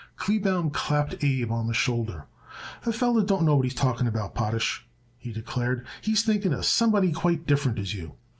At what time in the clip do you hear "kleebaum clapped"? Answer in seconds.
0.17-1.23